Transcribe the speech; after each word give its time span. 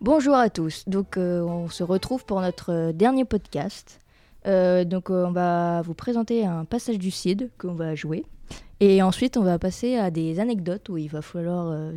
Bonjour 0.00 0.36
à 0.36 0.48
tous. 0.48 0.88
Donc, 0.88 1.16
euh, 1.16 1.40
on 1.42 1.68
se 1.68 1.82
retrouve 1.82 2.24
pour 2.24 2.40
notre 2.40 2.72
euh, 2.72 2.92
dernier 2.92 3.24
podcast. 3.24 3.98
Euh, 4.46 4.84
donc, 4.84 5.10
on 5.10 5.32
va 5.32 5.82
vous 5.82 5.94
présenter 5.94 6.46
un 6.46 6.64
passage 6.64 7.00
du 7.00 7.10
Cid 7.10 7.50
qu'on 7.58 7.74
va 7.74 7.96
jouer. 7.96 8.24
Et 8.78 9.02
ensuite, 9.02 9.36
on 9.36 9.42
va 9.42 9.58
passer 9.58 9.96
à 9.96 10.12
des 10.12 10.38
anecdotes 10.38 10.88
où 10.88 10.98
il 10.98 11.08
va 11.08 11.20
falloir 11.20 11.92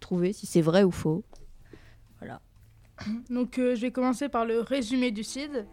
trouver 0.00 0.32
si 0.32 0.46
c'est 0.46 0.62
vrai 0.62 0.82
ou 0.82 0.90
faux. 0.90 1.24
Voilà. 2.20 2.40
Donc 3.28 3.56
je 3.58 3.78
vais 3.78 3.90
commencer 3.90 4.30
par 4.30 4.46
le 4.46 4.60
résumé 4.60 5.10
du 5.10 5.22
Cid. 5.22 5.66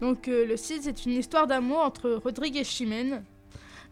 Donc 0.00 0.26
le 0.26 0.56
Cid 0.56 0.82
c'est 0.82 1.06
une 1.06 1.12
histoire 1.12 1.46
d'amour 1.46 1.78
entre 1.78 2.10
Rodrigue 2.10 2.56
et 2.56 2.64
Chimène. 2.64 3.22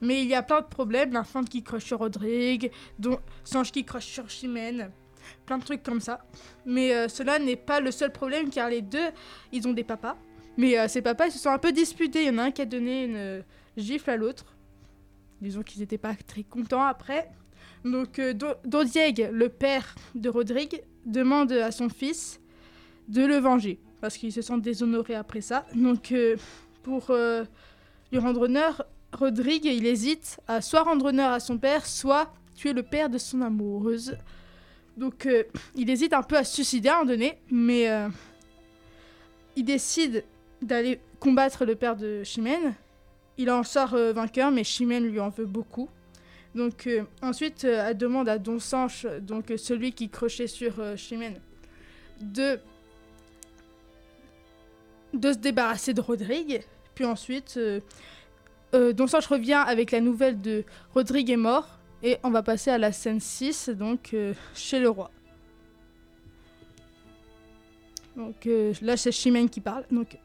Mais 0.00 0.22
il 0.22 0.28
y 0.28 0.34
a 0.34 0.42
plein 0.42 0.60
de 0.60 0.66
problèmes, 0.66 1.12
l'infante 1.12 1.48
qui 1.48 1.62
croche 1.62 1.84
sur 1.84 1.98
Rodrigue, 1.98 2.72
dont 2.98 3.20
Sanche 3.44 3.70
qui 3.70 3.84
croche 3.84 4.06
sur 4.06 4.28
Chimène, 4.28 4.90
plein 5.46 5.58
de 5.58 5.64
trucs 5.64 5.82
comme 5.82 6.00
ça. 6.00 6.20
Mais 6.66 6.94
euh, 6.94 7.08
cela 7.08 7.38
n'est 7.38 7.56
pas 7.56 7.80
le 7.80 7.90
seul 7.90 8.12
problème 8.12 8.50
car 8.50 8.68
les 8.68 8.82
deux, 8.82 9.08
ils 9.52 9.66
ont 9.68 9.72
des 9.72 9.84
papas. 9.84 10.16
Mais 10.56 10.78
euh, 10.78 10.88
ces 10.88 11.02
papas, 11.02 11.26
ils 11.26 11.32
se 11.32 11.38
sont 11.38 11.50
un 11.50 11.58
peu 11.58 11.72
disputés. 11.72 12.22
Il 12.22 12.26
y 12.28 12.30
en 12.30 12.38
a 12.38 12.42
un 12.44 12.50
qui 12.50 12.62
a 12.62 12.66
donné 12.66 13.04
une 13.04 13.16
euh, 13.16 13.42
gifle 13.76 14.10
à 14.10 14.16
l'autre. 14.16 14.56
Disons 15.40 15.62
qu'ils 15.62 15.80
n'étaient 15.80 15.98
pas 15.98 16.14
très 16.26 16.42
contents 16.42 16.82
après. 16.82 17.30
Donc 17.84 18.18
euh, 18.18 18.32
Do- 18.34 18.56
Dodiègue, 18.64 19.30
le 19.32 19.48
père 19.48 19.94
de 20.14 20.28
Rodrigue, 20.28 20.82
demande 21.06 21.52
à 21.52 21.70
son 21.70 21.88
fils 21.88 22.40
de 23.08 23.24
le 23.24 23.36
venger 23.36 23.78
parce 24.00 24.16
qu'il 24.16 24.32
se 24.32 24.42
sent 24.42 24.58
déshonoré 24.60 25.14
après 25.14 25.40
ça. 25.40 25.64
Donc 25.74 26.12
pour 26.82 27.10
lui 28.12 28.18
rendre 28.18 28.42
honneur, 28.42 28.84
Rodrigue 29.12 29.64
il 29.64 29.86
hésite 29.86 30.38
à 30.46 30.60
soit 30.60 30.82
rendre 30.82 31.06
honneur 31.06 31.32
à 31.32 31.40
son 31.40 31.56
père, 31.56 31.86
soit 31.86 32.32
tuer 32.54 32.72
le 32.74 32.82
père 32.82 33.08
de 33.08 33.16
son 33.16 33.40
amoureuse. 33.40 34.16
Donc 34.98 35.26
euh, 35.26 35.44
il 35.76 35.88
hésite 35.90 36.12
un 36.12 36.22
peu 36.22 36.36
à 36.36 36.44
se 36.44 36.54
suicider 36.56 36.88
à 36.88 36.96
un 36.96 36.98
moment 36.98 37.12
donné, 37.12 37.38
mais 37.50 37.88
euh, 37.88 38.08
il 39.54 39.64
décide 39.64 40.24
d'aller 40.60 41.00
combattre 41.20 41.64
le 41.64 41.76
père 41.76 41.96
de 41.96 42.24
Chimène. 42.24 42.74
Il 43.36 43.48
en 43.50 43.62
sort 43.62 43.94
euh, 43.94 44.12
vainqueur, 44.12 44.50
mais 44.50 44.64
Chimène 44.64 45.06
lui 45.06 45.20
en 45.20 45.28
veut 45.28 45.46
beaucoup. 45.46 45.88
Donc 46.54 46.88
ensuite, 47.22 47.62
elle 47.62 47.96
demande 47.96 48.28
à 48.28 48.38
Don 48.38 48.58
Sanche, 48.58 49.06
donc 49.20 49.52
celui 49.56 49.92
qui 49.92 50.08
crochait 50.08 50.48
sur 50.48 50.72
Chimène, 50.96 51.38
de 52.20 52.58
de 55.12 55.32
se 55.32 55.38
débarrasser 55.38 55.94
de 55.94 56.00
Rodrigue. 56.00 56.62
Puis 56.94 57.04
ensuite, 57.04 57.60
Don 58.72 59.06
Sanche 59.06 59.26
revient 59.26 59.62
avec 59.64 59.92
la 59.92 60.00
nouvelle 60.00 60.40
de 60.40 60.64
Rodrigue 60.94 61.30
est 61.30 61.36
mort. 61.36 61.77
Et 62.02 62.18
on 62.22 62.30
va 62.30 62.42
passer 62.42 62.70
à 62.70 62.78
la 62.78 62.92
scène 62.92 63.20
6, 63.20 63.70
donc 63.70 64.10
euh, 64.14 64.32
chez 64.54 64.78
le 64.78 64.88
roi. 64.88 65.10
Donc 68.16 68.46
euh, 68.46 68.72
là, 68.82 68.96
c'est 68.96 69.12
Chimène 69.12 69.48
qui 69.48 69.60
parle. 69.60 69.84
Donc, 69.90 70.16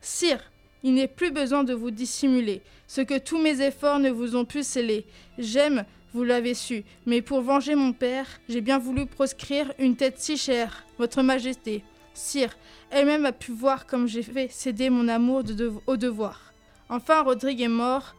Sire, 0.00 0.50
il 0.82 0.94
n'est 0.94 1.08
plus 1.08 1.30
besoin 1.30 1.64
de 1.64 1.72
vous 1.72 1.90
dissimuler. 1.90 2.62
Ce 2.86 3.00
que 3.00 3.18
tous 3.18 3.38
mes 3.38 3.62
efforts 3.62 3.98
ne 3.98 4.10
vous 4.10 4.36
ont 4.36 4.44
pu 4.44 4.62
sceller. 4.62 5.06
J'aime, 5.38 5.84
vous 6.12 6.24
l'avez 6.24 6.54
su, 6.54 6.84
mais 7.06 7.22
pour 7.22 7.40
venger 7.40 7.74
mon 7.74 7.92
père, 7.92 8.26
j'ai 8.48 8.60
bien 8.60 8.78
voulu 8.78 9.06
proscrire 9.06 9.72
une 9.78 9.96
tête 9.96 10.18
si 10.18 10.36
chère, 10.36 10.84
Votre 10.98 11.22
Majesté. 11.22 11.82
Sire, 12.12 12.56
elle-même 12.90 13.24
a 13.24 13.32
pu 13.32 13.50
voir 13.50 13.86
comme 13.86 14.06
j'ai 14.06 14.22
fait 14.22 14.52
céder 14.52 14.90
mon 14.90 15.08
amour 15.08 15.42
au 15.86 15.96
devoir. 15.96 16.52
Enfin, 16.88 17.22
Rodrigue 17.22 17.62
est 17.62 17.68
mort, 17.68 18.14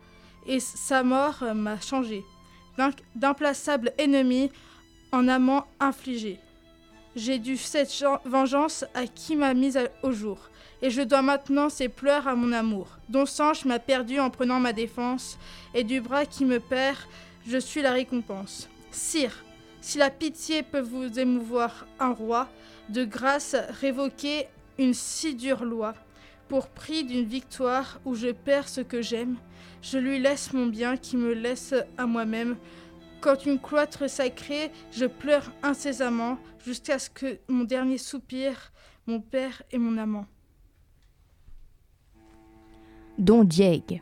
et 0.47 0.59
sa 0.59 1.03
mort 1.03 1.37
euh, 1.43 1.53
m'a 1.53 1.79
changé. 1.79 2.23
D'in- 2.77 2.91
D'implaçable 3.15 3.93
ennemi 3.97 4.51
en 5.11 5.27
amant 5.27 5.65
infligé. 5.79 6.39
J'ai 7.15 7.39
dû 7.39 7.55
cette 7.55 8.03
vengeance 8.25 8.83
à 8.93 9.07
qui 9.07 9.35
m'a 9.37 9.53
mise 9.53 9.79
au 10.03 10.11
jour, 10.11 10.49
et 10.81 10.89
je 10.89 11.01
dois 11.01 11.21
maintenant 11.21 11.69
ses 11.69 11.87
pleurs 11.87 12.27
à 12.27 12.35
mon 12.35 12.51
amour. 12.51 12.87
Don 13.07 13.25
Sanche 13.25 13.63
m'a 13.63 13.79
perdu 13.79 14.19
en 14.19 14.29
prenant 14.29 14.59
ma 14.59 14.73
défense, 14.73 15.37
et 15.73 15.85
du 15.85 16.01
bras 16.01 16.25
qui 16.25 16.43
me 16.43 16.59
perd, 16.59 16.97
je 17.47 17.57
suis 17.57 17.81
la 17.81 17.93
récompense. 17.93 18.67
Sire, 18.91 19.45
si 19.79 19.97
la 19.97 20.09
pitié 20.09 20.63
peut 20.63 20.81
vous 20.81 21.17
émouvoir 21.17 21.85
un 21.99 22.11
roi, 22.11 22.49
de 22.89 23.05
grâce 23.05 23.55
révoquez 23.79 24.47
une 24.77 24.93
si 24.93 25.35
dure 25.35 25.63
loi. 25.63 25.93
Pour 26.47 26.67
prix 26.67 27.03
d'une 27.03 27.25
victoire 27.25 27.99
où 28.05 28.13
je 28.13 28.31
perds 28.31 28.69
ce 28.69 28.81
que 28.81 29.01
j'aime, 29.01 29.37
je 29.81 29.97
lui 29.97 30.19
laisse 30.19 30.53
mon 30.53 30.67
bien 30.67 30.95
qui 30.95 31.17
me 31.17 31.33
laisse 31.33 31.73
à 31.97 32.05
moi-même. 32.05 32.57
Quand 33.19 33.45
une 33.45 33.59
cloître 33.59 34.07
sacrée, 34.09 34.71
je 34.91 35.05
pleure 35.05 35.51
incessamment 35.63 36.37
jusqu'à 36.63 36.99
ce 36.99 37.09
que 37.09 37.39
mon 37.47 37.63
dernier 37.63 37.97
soupir, 37.97 38.71
mon 39.07 39.19
père 39.19 39.63
et 39.71 39.79
mon 39.79 39.97
amant. 39.97 40.27
Don 43.17 43.43
Dieg. 43.43 44.01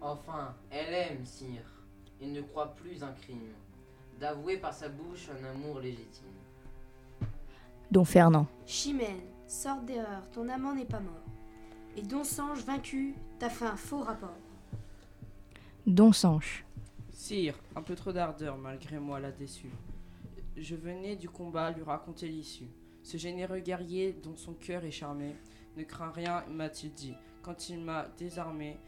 Enfin, 0.00 0.54
elle 0.70 0.94
aime, 0.94 1.24
sire, 1.26 1.84
et 2.20 2.26
ne 2.26 2.40
croit 2.40 2.74
plus 2.76 3.02
un 3.02 3.12
crime, 3.12 3.52
d'avouer 4.18 4.56
par 4.56 4.72
sa 4.72 4.88
bouche 4.88 5.28
un 5.28 5.44
amour 5.50 5.80
légitime. 5.80 6.28
Don 7.90 8.04
Fernand. 8.04 8.46
Chimène, 8.64 9.20
sorte 9.48 9.86
d'erreur, 9.86 10.30
ton 10.30 10.48
amant 10.48 10.74
n'est 10.74 10.84
pas 10.84 11.00
mort. 11.00 11.24
Et 11.96 12.02
Don 12.02 12.22
Sanche 12.22 12.60
vaincu, 12.60 13.14
t'as 13.38 13.48
fait 13.48 13.64
un 13.66 13.76
faux 13.76 14.00
rapport. 14.00 14.36
Don 15.86 16.12
Sanche. 16.12 16.64
Sire, 17.10 17.58
un 17.74 17.82
peu 17.82 17.94
trop 17.94 18.12
d'ardeur 18.12 18.58
malgré 18.58 18.98
moi 18.98 19.18
l'a 19.18 19.32
déçu. 19.32 19.70
Je 20.56 20.76
venais 20.76 21.16
du 21.16 21.28
combat 21.28 21.70
lui 21.70 21.82
raconter 21.82 22.28
l'issue. 22.28 22.68
Ce 23.02 23.16
généreux 23.16 23.60
guerrier 23.60 24.12
dont 24.12 24.36
son 24.36 24.54
cœur 24.54 24.84
est 24.84 24.90
charmé 24.90 25.34
ne 25.76 25.84
craint 25.84 26.10
rien, 26.10 26.44
m'a-t-il 26.50 26.92
dit. 26.92 27.14
Quand 27.42 27.68
il 27.70 27.80
m'a 27.80 28.08
désarmé, 28.18 28.78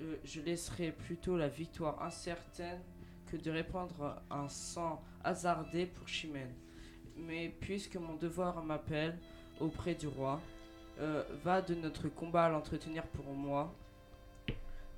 euh, 0.00 0.16
je 0.24 0.40
laisserai 0.40 0.92
plutôt 0.92 1.36
la 1.36 1.48
victoire 1.48 2.02
incertaine 2.02 2.80
que 3.26 3.36
de 3.36 3.50
répandre 3.50 4.22
un 4.30 4.48
sang 4.48 5.02
hasardé 5.22 5.86
pour 5.86 6.08
Chimène. 6.08 6.54
Mais 7.16 7.54
puisque 7.60 7.96
mon 7.96 8.14
devoir 8.14 8.64
m'appelle 8.64 9.18
auprès 9.60 9.94
du 9.94 10.08
roi, 10.08 10.40
euh, 11.00 11.22
va 11.44 11.62
de 11.62 11.74
notre 11.74 12.08
combat 12.08 12.48
l'entretenir 12.48 13.04
pour 13.08 13.26
moi, 13.32 13.72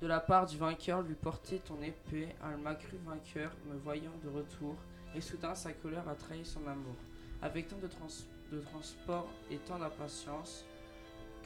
de 0.01 0.07
la 0.07 0.19
part 0.19 0.45
du 0.45 0.57
vainqueur 0.57 1.01
lui 1.01 1.15
porter 1.15 1.59
ton 1.59 1.81
épée, 1.81 2.29
elle 2.43 2.57
m'a 2.57 2.75
cru 2.75 2.97
vainqueur, 3.05 3.51
me 3.67 3.77
voyant 3.77 4.11
de 4.23 4.29
retour, 4.29 4.75
et 5.15 5.21
soudain 5.21 5.55
sa 5.55 5.71
colère 5.71 6.07
a 6.09 6.15
trahi 6.15 6.43
son 6.43 6.65
amour. 6.67 6.95
Avec 7.41 7.67
tant 7.67 7.77
de, 7.77 7.87
trans- 7.87 8.25
de 8.51 8.59
transport 8.59 9.27
et 9.49 9.57
tant 9.57 9.79
d'impatience, 9.79 10.65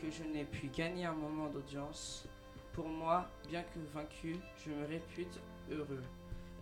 que 0.01 0.09
je 0.09 0.23
n'ai 0.23 0.45
pu 0.45 0.67
gagner 0.67 1.05
un 1.05 1.13
moment 1.13 1.47
d'audience, 1.49 2.25
pour 2.73 2.87
moi, 2.87 3.27
bien 3.49 3.63
que 3.63 3.79
vaincu, 3.93 4.37
je 4.63 4.71
me 4.71 4.85
répute 4.87 5.39
heureux. 5.71 6.03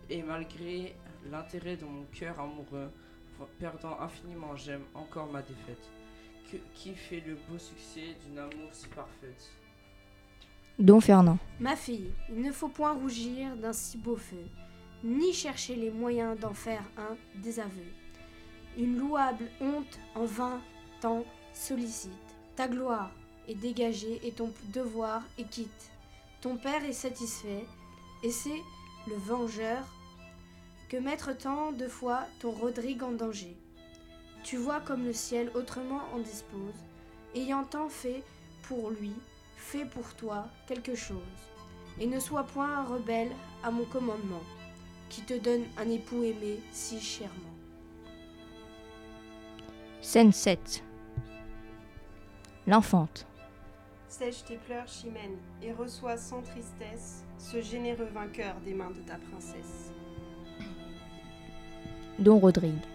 Et 0.10 0.22
malgré 0.24 0.96
l'intérêt 1.30 1.76
de 1.76 1.86
mon 1.86 2.06
cœur 2.14 2.40
amoureux, 2.40 2.90
perdant 3.60 4.00
infiniment, 4.00 4.56
j'aime 4.56 4.84
encore 4.94 5.28
ma 5.28 5.42
défaite. 5.42 5.90
Que- 6.52 6.58
qui 6.76 6.94
fait 6.94 7.22
le 7.26 7.36
beau 7.50 7.58
succès 7.58 8.16
d'une 8.26 8.38
amour 8.38 8.70
si 8.72 8.88
parfaite 8.88 9.50
Don 10.78 11.00
Fernand. 11.00 11.38
Ma 11.60 11.76
fille, 11.76 12.12
il 12.30 12.42
ne 12.42 12.52
faut 12.52 12.68
point 12.68 12.94
rougir 12.94 13.56
d'un 13.56 13.74
si 13.74 13.98
beau 13.98 14.16
feu, 14.18 14.44
ni 15.04 15.34
chercher 15.34 15.76
les 15.76 15.90
moyens 15.90 16.38
d'en 16.40 16.54
faire 16.54 16.84
un 16.98 17.16
désaveu. 17.42 17.86
Une 18.78 18.98
louable 18.98 19.46
honte 19.62 19.98
en 20.16 20.26
vain 20.26 20.62
t'en 21.00 21.24
sollicite. 21.54 22.12
Ta 22.58 22.68
gloire 22.68 23.10
est 23.48 23.56
dégagée 23.56 24.20
et 24.24 24.32
ton 24.32 24.52
devoir 24.74 25.24
est 25.38 25.50
quitte. 25.50 25.92
Ton 26.42 26.58
père 26.58 26.84
est 26.84 26.94
satisfait, 26.94 27.66
et 28.24 28.30
c'est 28.32 28.62
le 29.08 29.16
vengeur 29.16 29.84
que 30.90 30.98
mettre 30.98 31.36
tant 31.38 31.72
de 31.72 31.88
fois 31.88 32.26
ton 32.40 32.52
Rodrigue 32.52 33.02
en 33.04 33.12
danger. 33.12 33.56
Tu 34.46 34.58
vois 34.58 34.80
comme 34.80 35.06
le 35.06 35.12
ciel 35.12 35.50
autrement 35.56 36.02
en 36.14 36.20
dispose, 36.20 36.76
ayant 37.34 37.64
tant 37.64 37.90
fait 37.90 38.22
pour 38.62 38.92
lui, 38.92 39.14
fais 39.58 39.86
pour 39.86 40.14
toi 40.14 40.46
quelque 40.68 40.94
chose, 40.94 41.18
et 42.00 42.06
ne 42.06 42.20
sois 42.20 42.44
point 42.44 42.78
un 42.78 42.84
rebelle 42.84 43.32
à 43.64 43.72
mon 43.72 43.86
commandement, 43.86 44.44
qui 45.10 45.24
te 45.24 45.34
donne 45.34 45.64
un 45.78 45.90
époux 45.90 46.24
aimé 46.24 46.60
si 46.72 47.02
chèrement. 47.02 47.56
Scène 50.00 50.32
7. 50.32 50.84
L'enfante. 52.68 53.26
Sèche 54.08 54.46
tes 54.46 54.58
pleurs, 54.58 54.88
Chimène, 54.88 55.40
et 55.64 55.74
reçois 55.74 56.18
sans 56.18 56.44
tristesse 56.44 57.24
ce 57.40 57.62
généreux 57.62 58.10
vainqueur 58.14 58.58
des 58.64 58.76
mains 58.76 58.92
de 58.92 59.02
ta 59.08 59.16
princesse. 59.16 59.92
Don 62.20 62.38
Rodrigue. 62.38 62.95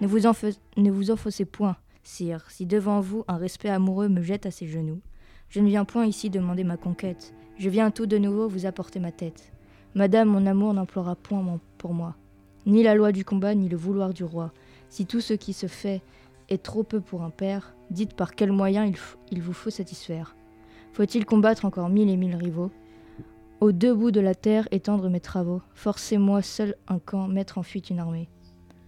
Ne 0.00 0.06
vous, 0.06 0.18
ne 0.18 1.44
point, 1.44 1.76
sire, 2.02 2.44
si 2.50 2.66
devant 2.66 3.00
vous 3.00 3.24
un 3.28 3.36
respect 3.36 3.68
amoureux 3.68 4.08
me 4.08 4.22
jette 4.22 4.46
à 4.46 4.50
ses 4.50 4.66
genoux. 4.66 5.00
Je 5.48 5.60
ne 5.60 5.68
viens 5.68 5.84
point 5.84 6.06
ici 6.06 6.30
demander 6.30 6.64
ma 6.64 6.76
conquête, 6.76 7.32
je 7.58 7.68
viens 7.68 7.90
tout 7.90 8.06
de 8.06 8.18
nouveau 8.18 8.48
vous 8.48 8.66
apporter 8.66 8.98
ma 8.98 9.12
tête. 9.12 9.52
Madame, 9.94 10.28
mon 10.28 10.46
amour 10.46 10.74
n'implora 10.74 11.14
point 11.14 11.60
pour 11.78 11.94
moi, 11.94 12.16
ni 12.66 12.82
la 12.82 12.96
loi 12.96 13.12
du 13.12 13.24
combat, 13.24 13.54
ni 13.54 13.68
le 13.68 13.76
vouloir 13.76 14.12
du 14.12 14.24
roi. 14.24 14.52
Si 14.88 15.06
tout 15.06 15.20
ce 15.20 15.34
qui 15.34 15.52
se 15.52 15.68
fait 15.68 16.02
est 16.48 16.62
trop 16.62 16.82
peu 16.82 17.00
pour 17.00 17.22
un 17.22 17.30
père, 17.30 17.76
dites 17.90 18.14
par 18.14 18.34
quels 18.34 18.52
moyens 18.52 18.90
il, 18.90 19.36
il 19.36 19.42
vous 19.42 19.52
faut 19.52 19.70
satisfaire. 19.70 20.34
Faut-il 20.92 21.24
combattre 21.24 21.64
encore 21.64 21.88
mille 21.88 22.10
et 22.10 22.16
mille 22.16 22.36
rivaux? 22.36 22.72
Aux 23.60 23.72
deux 23.72 23.94
bouts 23.94 24.10
de 24.10 24.20
la 24.20 24.34
terre 24.34 24.66
étendre 24.72 25.08
mes 25.08 25.20
travaux, 25.20 25.62
forcez-moi 25.74 26.42
seul 26.42 26.74
un 26.88 26.98
camp 26.98 27.28
mettre 27.28 27.58
en 27.58 27.62
fuite 27.62 27.90
une 27.90 28.00
armée. 28.00 28.28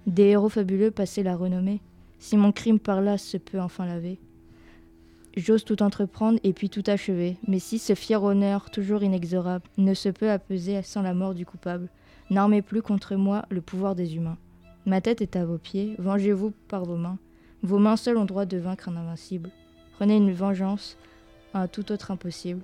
Des 0.06 0.24
héros 0.24 0.48
fabuleux 0.48 0.92
passer 0.92 1.24
la 1.24 1.36
renommée, 1.36 1.80
si 2.20 2.36
mon 2.36 2.52
crime 2.52 2.78
par 2.78 3.00
là 3.00 3.18
se 3.18 3.36
peut 3.36 3.60
enfin 3.60 3.86
laver. 3.86 4.20
J'ose 5.36 5.64
tout 5.64 5.82
entreprendre 5.82 6.38
et 6.44 6.52
puis 6.52 6.70
tout 6.70 6.84
achever, 6.86 7.36
mais 7.46 7.58
si 7.58 7.78
ce 7.78 7.94
fier 7.94 8.22
honneur, 8.22 8.70
toujours 8.70 9.02
inexorable, 9.02 9.64
ne 9.76 9.94
se 9.94 10.08
peut 10.08 10.30
apaiser 10.30 10.80
sans 10.82 11.02
la 11.02 11.12
mort 11.12 11.34
du 11.34 11.44
coupable, 11.44 11.88
n'armez 12.30 12.62
plus 12.62 12.82
contre 12.82 13.16
moi 13.16 13.44
le 13.50 13.60
pouvoir 13.60 13.96
des 13.96 14.14
humains. 14.16 14.38
Ma 14.86 15.00
tête 15.00 15.20
est 15.20 15.34
à 15.34 15.44
vos 15.44 15.58
pieds, 15.58 15.96
vengez-vous 15.98 16.52
par 16.68 16.84
vos 16.84 16.96
mains. 16.96 17.18
Vos 17.62 17.78
mains 17.78 17.96
seules 17.96 18.16
ont 18.16 18.24
droit 18.24 18.46
de 18.46 18.58
vaincre 18.58 18.88
un 18.88 18.96
invincible. 18.96 19.50
Prenez 19.96 20.16
une 20.16 20.32
vengeance 20.32 20.96
à 21.52 21.66
tout 21.66 21.90
autre 21.90 22.12
impossible. 22.12 22.62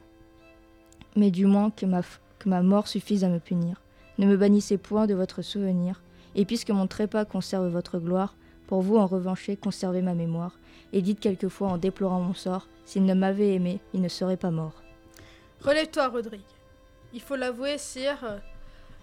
Mais 1.17 1.33
du 1.33 1.47
moins 1.47 1.71
que 1.71 1.87
ma, 1.87 2.03
que 2.39 2.49
ma 2.49 2.63
mort 2.63 2.87
suffise 2.87 3.25
à 3.25 3.29
me 3.29 3.41
punir. 3.41 3.83
Ne 4.19 4.27
me 4.27 4.37
bannissez 4.37 4.79
point 4.79 5.09
de 5.09 5.15
votre 5.15 5.43
souvenir, 5.43 6.01
et 6.35 6.45
puisque 6.45 6.71
mon 6.71 6.87
trépas 6.87 7.25
conserve 7.25 7.69
votre 7.69 7.99
gloire, 7.99 8.35
pour 8.67 8.83
vous 8.83 8.97
en 8.97 9.07
revanche 9.07 9.51
conservez 9.61 10.03
ma 10.03 10.15
mémoire, 10.15 10.59
et 10.93 11.03
dites 11.03 11.21
quelquefois 11.21 11.69
en 11.69 11.79
déplorant 11.79 12.21
mon 12.21 12.35
sort, 12.35 12.69
s'il 12.85 13.05
ne 13.05 13.15
m'avait 13.15 13.55
aimé, 13.55 13.81
il 13.95 14.01
ne 14.01 14.09
serait 14.09 14.37
pas 14.37 14.51
mort. 14.51 14.83
Relève-toi, 15.61 16.09
Rodrigue. 16.09 16.41
Il 17.15 17.21
faut 17.21 17.37
l'avouer, 17.37 17.79
sire, 17.79 18.41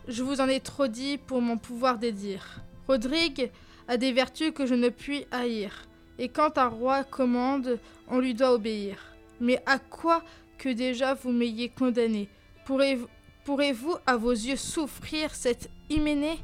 je 0.08 0.24
vous 0.24 0.42
en 0.42 0.48
ai 0.48 0.60
trop 0.60 0.88
dit 0.88 1.18
pour 1.18 1.42
mon 1.42 1.58
pouvoir 1.58 1.98
dédire. 2.00 2.62
Rodrigue 2.88 3.52
a 3.88 3.98
des 3.98 4.12
vertus 4.12 4.52
que 4.52 4.66
je 4.66 4.76
ne 4.76 4.90
puis 4.90 5.26
haïr, 5.32 5.72
et 6.18 6.30
quand 6.30 6.58
un 6.58 6.68
roi 6.68 7.04
commande, 7.04 7.78
on 8.08 8.20
lui 8.20 8.34
doit 8.34 8.54
obéir. 8.54 8.98
Mais 9.40 9.62
à 9.66 9.80
quoi 9.80 10.24
que 10.58 10.70
déjà 10.70 11.14
vous 11.14 11.32
m'ayez 11.32 11.70
condamné? 11.70 12.28
Pourrez- 12.66 13.00
Pourrez-vous 13.46 13.96
à 14.06 14.18
vos 14.18 14.32
yeux 14.32 14.58
souffrir 14.58 15.34
cette 15.34 15.70
hyménée? 15.90 16.38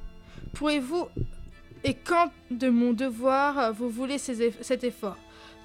Pourrez-vous 0.53 1.07
et 1.83 1.93
quand 1.93 2.31
de 2.51 2.69
mon 2.69 2.93
devoir 2.93 3.73
vous 3.73 3.89
voulez 3.89 4.17
ces 4.17 4.49
eff- 4.49 4.61
cet 4.61 4.83
effort? 4.83 5.17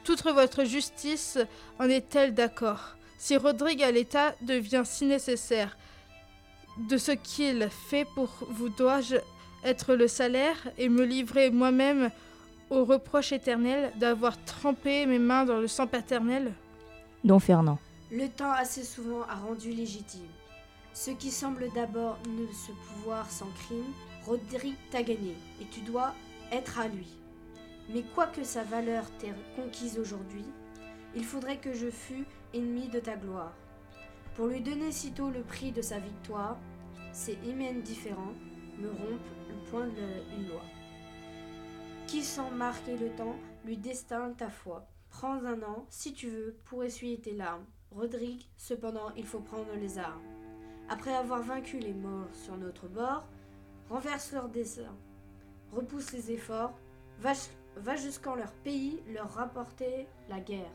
Toute 0.05 0.23
votre 0.25 0.65
justice 0.65 1.39
en 1.79 1.89
est-elle 1.89 2.35
d'accord? 2.35 2.97
Si 3.19 3.37
Rodrigue 3.37 3.83
à 3.83 3.91
l'état 3.91 4.35
devient 4.41 4.83
si 4.85 5.05
nécessaire, 5.07 5.77
de 6.89 6.97
ce 6.97 7.13
qu'il 7.13 7.69
fait 7.71 8.07
pour 8.15 8.31
vous 8.49 8.71
dois-je 8.71 9.17
être 9.65 9.95
le 9.95 10.09
salaire 10.09 10.57
et 10.79 10.89
me 10.89 11.05
livrer 11.05 11.51
moi-même 11.51 12.11
au 12.71 12.85
reproche 12.85 13.33
éternel 13.33 13.93
d'avoir 13.97 14.43
trempé 14.45 15.05
mes 15.05 15.19
mains 15.19 15.45
dans 15.45 15.59
le 15.59 15.69
sang 15.69 15.87
paternel? 15.87 16.53
Don 17.25 17.39
Fernand. 17.39 17.79
Le 18.11 18.29
temps 18.29 18.53
assez 18.53 18.83
souvent 18.85 19.23
a 19.29 19.35
rendu 19.35 19.71
légitime. 19.71 20.27
Ce 20.95 21.11
qui 21.11 21.31
semble 21.31 21.67
d'abord 21.75 22.19
ne 22.27 22.47
se 22.47 22.73
pouvoir 22.89 23.31
sans 23.31 23.49
crime, 23.67 23.93
Rodrigue 24.25 24.77
t'a 24.91 25.03
gagné, 25.03 25.35
et 25.61 25.67
tu 25.71 25.81
dois 25.81 26.15
être 26.53 26.79
à 26.79 26.89
lui. 26.89 27.09
Mais 27.93 28.05
quoique 28.15 28.45
sa 28.45 28.63
valeur 28.63 29.05
t'ait 29.19 29.35
conquise 29.57 29.99
aujourd'hui, 29.99 30.45
il 31.15 31.25
faudrait 31.25 31.59
que 31.59 31.73
je 31.73 31.91
fûs 31.91 32.27
ennemi 32.55 32.89
de 32.89 33.01
ta 33.01 33.17
gloire. 33.17 33.55
Pour 34.37 34.47
lui 34.47 34.61
donner 34.61 34.93
sitôt 34.93 35.31
le 35.31 35.43
prix 35.43 35.73
de 35.73 35.83
sa 35.83 35.99
victoire, 35.99 36.59
ces 37.13 37.37
hymens 37.45 37.83
différents 37.83 38.35
me 38.79 38.89
rompent 38.89 39.21
le 39.49 39.71
point 39.71 39.87
de 39.87 40.39
une 40.39 40.49
loi. 40.49 40.63
Qui 42.07 42.23
sans 42.23 42.51
marquer 42.51 42.97
le 42.97 43.11
temps 43.11 43.37
lui 43.65 43.77
distingue 43.77 44.37
ta 44.37 44.49
foi. 44.49 44.87
Prends 45.11 45.45
un 45.45 45.63
an, 45.63 45.87
si 45.89 46.13
tu 46.13 46.29
veux, 46.29 46.57
pour 46.65 46.85
essuyer 46.85 47.21
tes 47.21 47.35
larmes. 47.35 47.65
Rodrigue, 47.91 48.43
cependant, 48.57 49.11
il 49.17 49.27
faut 49.27 49.41
prendre 49.41 49.75
les 49.81 49.99
armes. 49.99 50.23
Après 50.89 51.15
avoir 51.15 51.43
vaincu 51.43 51.79
les 51.79 51.93
morts 51.93 52.33
sur 52.33 52.57
notre 52.57 52.89
bord, 52.89 53.25
renverse 53.91 54.33
leurs 54.33 54.49
desseins, 54.49 54.97
repousse 55.73 56.13
les 56.13 56.31
efforts, 56.31 56.79
va, 57.19 57.97
jusqu'en 57.97 58.37
leur 58.37 58.53
pays 58.53 59.03
leur 59.13 59.31
rapporter 59.33 60.07
la 60.29 60.41
guerre. 60.41 60.73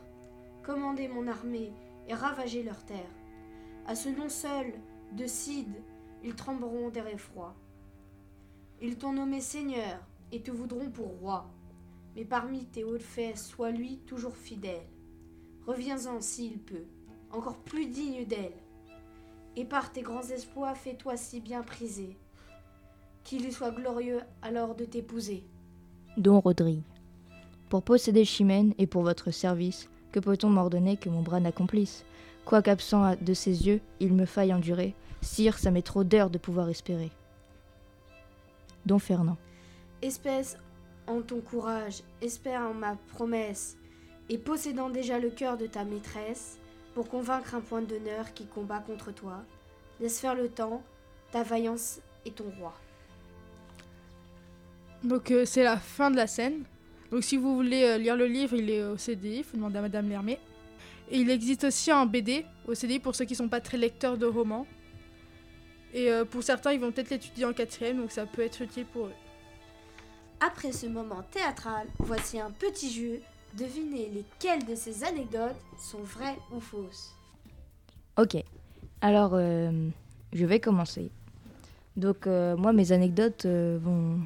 Commandez 0.62 1.08
mon 1.08 1.26
armée 1.26 1.72
et 2.08 2.14
ravagez 2.14 2.62
leurs 2.62 2.84
terres. 2.84 3.16
À 3.86 3.94
ce 3.94 4.10
nom 4.10 4.28
seul 4.28 4.74
de 5.12 5.26
Cid, 5.26 5.74
ils 6.22 6.34
trembleront 6.34 6.90
d'air 6.90 7.06
effroi. 7.06 7.54
Ils 8.82 8.98
t'ont 8.98 9.14
nommé 9.14 9.40
seigneur 9.40 9.98
et 10.30 10.42
te 10.42 10.50
voudront 10.50 10.90
pour 10.90 11.08
roi. 11.18 11.46
Mais 12.14 12.24
parmi 12.24 12.66
tes 12.66 12.84
hauts 12.84 12.98
faits, 12.98 13.38
sois 13.38 13.70
lui 13.70 13.98
toujours 14.00 14.36
fidèle. 14.36 14.86
Reviens-en 15.66 16.20
s'il 16.20 16.58
peut, 16.58 16.86
encore 17.30 17.58
plus 17.58 17.86
digne 17.86 18.26
d'elle. 18.26 18.56
Et 19.54 19.64
par 19.64 19.90
tes 19.92 20.02
grands 20.02 20.28
exploits, 20.28 20.74
fais-toi 20.74 21.16
si 21.16 21.40
bien 21.40 21.62
priser, 21.62 22.18
qu'il 23.26 23.42
lui 23.42 23.52
soit 23.52 23.72
glorieux 23.72 24.20
alors 24.40 24.74
de 24.76 24.84
t'épouser. 24.84 25.42
Don 26.16 26.40
Rodrigue. 26.40 26.82
Pour 27.68 27.82
posséder 27.82 28.24
Chimène 28.24 28.72
et 28.78 28.86
pour 28.86 29.02
votre 29.02 29.32
service, 29.32 29.88
que 30.12 30.20
peut-on 30.20 30.48
m'ordonner 30.48 30.96
que 30.96 31.08
mon 31.08 31.22
bras 31.22 31.40
n'accomplisse? 31.40 32.04
Quoiqu'absent 32.44 33.02
à- 33.02 33.16
de 33.16 33.34
ses 33.34 33.66
yeux, 33.66 33.80
il 33.98 34.14
me 34.14 34.24
faille 34.24 34.54
endurer. 34.54 34.94
Sire, 35.20 35.58
ça 35.58 35.72
m'est 35.72 35.82
trop 35.82 36.04
d'heures 36.04 36.30
de 36.30 36.38
pouvoir 36.38 36.68
espérer. 36.68 37.10
Don 38.86 39.00
Fernand. 39.00 39.36
Espèce 40.00 40.56
en 41.08 41.20
ton 41.20 41.40
courage, 41.40 42.02
espère 42.22 42.62
en 42.62 42.74
ma 42.74 42.94
promesse, 43.12 43.76
et 44.28 44.38
possédant 44.38 44.88
déjà 44.90 45.18
le 45.18 45.30
cœur 45.30 45.56
de 45.56 45.66
ta 45.66 45.84
maîtresse, 45.84 46.58
pour 46.94 47.08
convaincre 47.08 47.56
un 47.56 47.60
point 47.60 47.82
d'honneur 47.82 48.32
qui 48.34 48.46
combat 48.46 48.78
contre 48.78 49.12
toi, 49.12 49.42
laisse 50.00 50.20
faire 50.20 50.36
le 50.36 50.48
temps, 50.48 50.82
ta 51.32 51.42
vaillance 51.42 52.00
et 52.24 52.30
ton 52.30 52.44
roi. 52.60 52.72
Donc 55.04 55.30
euh, 55.30 55.44
c'est 55.44 55.62
la 55.62 55.76
fin 55.76 56.10
de 56.10 56.16
la 56.16 56.26
scène. 56.26 56.62
Donc 57.10 57.24
si 57.24 57.36
vous 57.36 57.54
voulez 57.54 57.84
euh, 57.84 57.98
lire 57.98 58.16
le 58.16 58.26
livre, 58.26 58.56
il 58.56 58.70
est 58.70 58.82
au 58.82 58.96
CDI, 58.96 59.38
il 59.38 59.44
faut 59.44 59.56
demander 59.56 59.78
à 59.78 59.82
Madame 59.82 60.08
Lermé. 60.08 60.38
Et 61.10 61.18
il 61.18 61.30
existe 61.30 61.64
aussi 61.64 61.92
en 61.92 62.06
BD 62.06 62.44
au 62.66 62.74
CDI 62.74 62.98
pour 62.98 63.14
ceux 63.14 63.24
qui 63.24 63.34
sont 63.34 63.48
pas 63.48 63.60
très 63.60 63.78
lecteurs 63.78 64.18
de 64.18 64.26
romans. 64.26 64.66
Et 65.94 66.10
euh, 66.10 66.24
pour 66.24 66.42
certains, 66.42 66.72
ils 66.72 66.80
vont 66.80 66.90
peut-être 66.90 67.10
l'étudier 67.10 67.44
en 67.44 67.52
quatrième, 67.52 67.98
donc 67.98 68.10
ça 68.10 68.26
peut 68.26 68.42
être 68.42 68.60
utile 68.60 68.86
pour 68.86 69.06
eux. 69.06 69.14
Après 70.40 70.72
ce 70.72 70.86
moment 70.86 71.22
théâtral, 71.30 71.86
voici 71.98 72.38
un 72.38 72.50
petit 72.50 72.90
jeu. 72.92 73.20
Devinez 73.56 74.10
lesquelles 74.12 74.66
de 74.66 74.74
ces 74.74 75.04
anecdotes 75.04 75.56
sont 75.78 76.02
vraies 76.02 76.36
ou 76.52 76.60
fausses. 76.60 77.14
Ok. 78.18 78.36
Alors, 79.00 79.32
euh, 79.34 79.88
je 80.32 80.44
vais 80.44 80.60
commencer. 80.60 81.10
Donc, 81.96 82.26
euh, 82.26 82.56
moi, 82.56 82.72
mes 82.74 82.92
anecdotes 82.92 83.46
euh, 83.46 83.78
vont, 83.80 84.20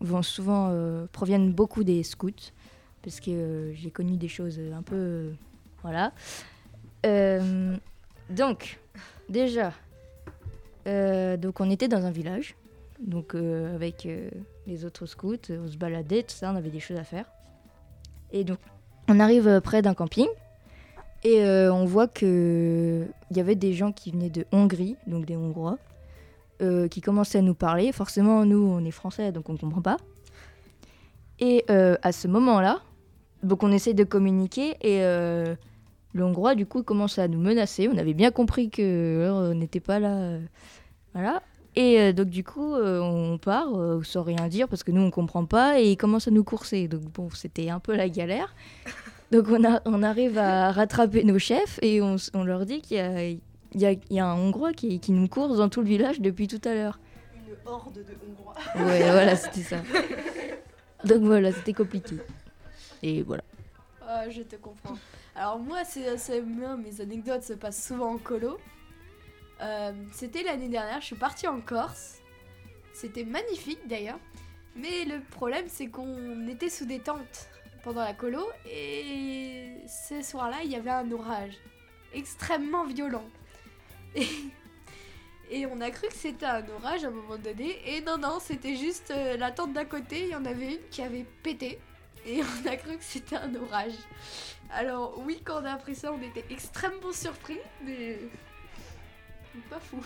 vont 0.00 0.22
souvent 0.22 0.68
euh, 0.70 1.06
proviennent 1.12 1.52
beaucoup 1.52 1.84
des 1.84 2.02
scouts, 2.02 2.52
parce 3.02 3.20
que 3.20 3.30
euh, 3.30 3.74
j'ai 3.74 3.90
connu 3.90 4.16
des 4.16 4.28
choses 4.28 4.60
un 4.74 4.82
peu, 4.82 5.32
voilà. 5.82 6.12
Euh, 7.04 7.76
donc, 8.30 8.78
déjà, 9.28 9.72
donc 10.86 11.60
on 11.60 11.70
était 11.70 11.88
dans 11.88 12.04
un 12.04 12.10
village, 12.10 12.54
donc 13.00 13.34
avec 13.34 14.08
les 14.66 14.84
autres 14.84 15.06
scouts, 15.06 15.50
on 15.50 15.68
se 15.68 15.76
baladait, 15.76 16.22
tout 16.22 16.34
ça, 16.34 16.52
on 16.52 16.56
avait 16.56 16.70
des 16.70 16.80
choses 16.80 16.98
à 16.98 17.04
faire. 17.04 17.26
Et 18.32 18.44
donc, 18.44 18.58
on 19.08 19.20
arrive 19.20 19.60
près 19.60 19.82
d'un 19.82 19.94
camping. 19.94 20.28
Et 21.24 21.44
on 21.44 21.84
voit 21.86 22.06
que 22.06 23.04
il 23.30 23.36
y 23.36 23.40
avait 23.40 23.56
des 23.56 23.72
gens 23.72 23.90
qui 23.90 24.12
venaient 24.12 24.30
de 24.30 24.46
Hongrie, 24.52 24.96
donc 25.08 25.24
des 25.24 25.36
Hongrois, 25.36 25.78
euh, 26.62 26.88
qui 26.88 27.00
commençaient 27.00 27.38
à 27.38 27.42
nous 27.42 27.54
parler. 27.54 27.92
Forcément, 27.92 28.44
nous, 28.44 28.58
on 28.58 28.84
est 28.84 28.90
français, 28.90 29.32
donc 29.32 29.48
on 29.48 29.52
ne 29.54 29.58
comprend 29.58 29.82
pas. 29.82 29.96
Et 31.38 31.64
euh, 31.70 31.96
à 32.02 32.12
ce 32.12 32.28
moment-là, 32.28 32.80
donc 33.42 33.62
on 33.62 33.70
essaye 33.70 33.94
de 33.94 34.04
communiquer 34.04 34.70
et 34.80 35.04
euh, 35.04 35.54
le 36.14 36.24
Hongrois, 36.24 36.54
du 36.54 36.66
coup, 36.66 36.82
commence 36.82 37.18
à 37.18 37.28
nous 37.28 37.38
menacer. 37.38 37.88
On 37.92 37.98
avait 37.98 38.14
bien 38.14 38.30
compris 38.30 38.70
que 38.70 39.52
n'était 39.52 39.80
pas 39.80 39.98
là. 39.98 40.14
euh, 40.16 40.40
voilà. 41.12 41.42
Et 41.78 42.14
donc, 42.14 42.28
du 42.28 42.42
coup, 42.42 42.74
on 42.74 43.36
part 43.36 43.68
sans 44.02 44.22
rien 44.22 44.48
dire 44.48 44.66
parce 44.66 44.82
que 44.82 44.90
nous, 44.92 45.02
on 45.02 45.10
comprend 45.10 45.44
pas 45.44 45.78
et 45.78 45.90
il 45.90 45.96
commence 45.98 46.26
à 46.26 46.30
nous 46.30 46.42
courser. 46.42 46.88
Donc, 46.88 47.02
bon, 47.02 47.28
c'était 47.34 47.68
un 47.68 47.80
peu 47.80 47.94
la 47.94 48.08
galère. 48.08 48.54
Donc 49.32 49.46
on, 49.50 49.62
on 49.84 50.02
arrive 50.02 50.38
à 50.38 50.72
rattraper 50.72 51.24
nos 51.24 51.38
chefs 51.38 51.78
et 51.82 52.00
on 52.00 52.44
leur 52.44 52.64
dit 52.64 52.80
qu'il 52.80 52.96
y 52.96 53.00
a, 53.00 53.36
il 53.72 53.80
y, 53.80 53.86
a, 53.86 53.92
il 53.92 54.00
y 54.10 54.20
a 54.20 54.26
un 54.26 54.34
Hongrois 54.34 54.72
qui, 54.72 55.00
qui 55.00 55.12
nous 55.12 55.28
course 55.28 55.56
dans 55.58 55.68
tout 55.68 55.80
le 55.80 55.86
village 55.86 56.20
depuis 56.20 56.48
tout 56.48 56.60
à 56.68 56.74
l'heure. 56.74 56.98
Une 57.34 57.54
horde 57.66 57.94
de 57.94 58.04
Hongrois. 58.28 58.54
Ouais, 58.76 59.02
voilà, 59.10 59.36
c'était 59.36 59.62
ça. 59.62 59.76
Donc 61.04 61.22
voilà, 61.22 61.52
c'était 61.52 61.72
compliqué. 61.72 62.16
Et 63.02 63.22
voilà. 63.22 63.44
Ah, 64.08 64.28
je 64.30 64.42
te 64.42 64.56
comprends. 64.56 64.96
Alors 65.34 65.58
moi, 65.58 65.84
c'est 65.84 66.06
assez 66.08 66.40
bien, 66.40 66.76
mes 66.76 67.00
anecdotes 67.00 67.42
se 67.42 67.52
passent 67.52 67.86
souvent 67.86 68.14
en 68.14 68.18
colo. 68.18 68.58
Euh, 69.60 69.92
C'était 70.12 70.42
l'année 70.42 70.68
dernière, 70.68 71.00
je 71.00 71.06
suis 71.06 71.16
partie 71.16 71.46
en 71.46 71.60
Corse. 71.60 72.18
C'était 72.94 73.24
magnifique 73.24 73.80
d'ailleurs. 73.88 74.18
Mais 74.74 75.04
le 75.04 75.20
problème, 75.20 75.64
c'est 75.68 75.86
qu'on 75.86 76.46
était 76.48 76.68
sous 76.70 76.84
des 76.86 76.98
tentes 76.98 77.48
pendant 77.82 78.02
la 78.02 78.14
colo 78.14 78.44
et 78.70 79.74
ce 79.86 80.20
soir-là, 80.22 80.56
il 80.64 80.70
y 80.70 80.76
avait 80.76 80.90
un 80.90 81.10
orage 81.12 81.54
extrêmement 82.12 82.84
violent. 82.84 83.24
Et, 85.50 85.64
on 85.66 85.80
a 85.80 85.90
cru 85.90 86.08
que 86.08 86.14
c'était 86.14 86.46
un 86.46 86.68
orage 86.68 87.04
à 87.04 87.08
un 87.08 87.10
moment 87.10 87.36
donné. 87.36 87.78
Et 87.86 88.00
non, 88.00 88.18
non, 88.18 88.38
c'était 88.40 88.74
juste 88.74 89.12
euh, 89.12 89.36
la 89.36 89.52
tente 89.52 89.72
d'à 89.72 89.84
côté. 89.84 90.24
Il 90.24 90.28
y 90.30 90.34
en 90.34 90.44
avait 90.44 90.74
une 90.74 90.88
qui 90.90 91.02
avait 91.02 91.24
pété. 91.42 91.78
Et 92.26 92.40
on 92.42 92.68
a 92.68 92.76
cru 92.76 92.96
que 92.96 93.04
c'était 93.04 93.36
un 93.36 93.54
orage. 93.54 93.94
Alors, 94.70 95.22
oui, 95.24 95.40
quand 95.44 95.62
on 95.62 95.64
a 95.64 95.72
appris 95.72 95.94
ça, 95.94 96.12
on 96.12 96.20
était 96.20 96.44
extrêmement 96.50 97.12
surpris, 97.12 97.58
mais. 97.84 98.18
Pas 99.70 99.78
fou. 99.78 100.04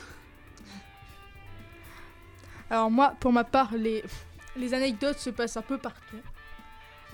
Alors 2.68 2.90
moi, 2.90 3.16
pour 3.18 3.32
ma 3.32 3.42
part, 3.42 3.74
les, 3.74 4.04
les 4.56 4.74
anecdotes 4.74 5.18
se 5.18 5.30
passent 5.30 5.56
un 5.56 5.62
peu 5.62 5.78
partout. 5.78 6.20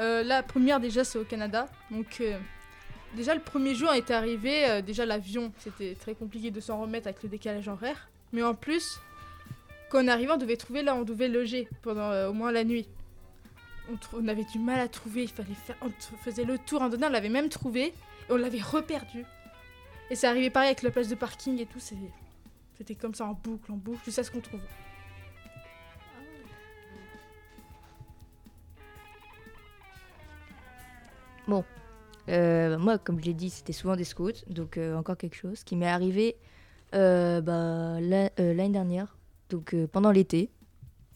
Euh, 0.01 0.23
la 0.23 0.43
première 0.43 0.81
déjà 0.81 1.05
c'est 1.05 1.19
au 1.19 1.25
Canada. 1.25 1.67
Donc 1.91 2.19
euh, 2.21 2.39
déjà 3.17 3.35
le 3.35 3.41
premier 3.41 3.75
jour 3.75 3.93
est 3.93 4.11
arrivé, 4.11 4.69
euh, 4.71 4.83
déjà 4.83 5.05
l'avion 5.05 5.53
c'était 5.59 5.97
très 5.99 6.15
compliqué 6.15 6.51
de 6.51 6.61
s'en 6.61 6.81
remettre 6.81 7.09
avec 7.09 7.23
le 7.23 7.29
décalage 7.29 7.67
horaire. 7.67 8.09
Mais 8.33 8.43
en 8.43 8.55
plus, 8.55 9.01
quand 9.91 10.05
on 10.05 10.09
arrivait 10.09 10.33
on 10.33 10.37
devait 10.37 10.57
trouver 10.57 10.83
là, 10.83 10.95
on 10.95 11.03
devait 11.03 11.29
loger 11.29 11.69
pendant 11.83 12.11
euh, 12.13 12.29
au 12.29 12.33
moins 12.33 12.53
la 12.53 12.63
nuit. 12.63 12.87
On, 14.13 14.27
avait 14.27 14.45
du 14.45 14.59
mal 14.59 14.81
à 14.81 14.89
trouver, 14.89 15.23
il 15.23 15.29
fallait 15.29 15.55
faire, 15.55 15.77
on 15.81 15.91
faisait 16.19 16.43
le 16.43 16.59
tour, 16.59 16.83
un 16.83 16.89
donné 16.89 17.07
on 17.07 17.11
l'avait 17.11 17.29
même 17.29 17.49
trouvé 17.49 17.87
et 17.87 17.93
on 18.31 18.37
l'avait 18.37 18.61
reperdu. 18.61 19.25
Et 20.11 20.17
c'est 20.17 20.27
arrivé 20.27 20.51
pareil 20.51 20.69
avec 20.69 20.83
la 20.83 20.91
place 20.91 21.09
de 21.09 21.15
parking 21.15 21.61
et 21.61 21.67
tout, 21.67 21.79
c'était 21.79 22.95
comme 22.97 23.15
ça 23.15 23.27
en 23.27 23.35
boucle, 23.35 23.71
en 23.71 23.77
boucle, 23.77 24.05
jusqu'à 24.05 24.25
ce 24.25 24.31
qu'on 24.33 24.41
trouve. 24.41 24.61
Euh, 32.29 32.77
moi, 32.79 32.99
comme 32.99 33.21
je 33.21 33.27
l'ai 33.27 33.35
dit, 33.35 33.51
c'était 33.51 33.73
souvent 33.73 33.97
des 33.97 34.05
scouts, 34.05 34.31
donc 34.49 34.77
euh, 34.79 34.97
encore 34.97 35.17
quelque 35.17 35.37
chose 35.37 35.63
qui 35.65 35.77
m'est 35.77 35.89
arrivé 35.89 36.37
euh, 36.95 37.41
bah, 37.41 38.01
la- 38.01 38.31
l'année 38.39 38.71
dernière, 38.73 39.17
donc 39.51 39.75
pendant 39.93 40.11
l'été, 40.11 40.51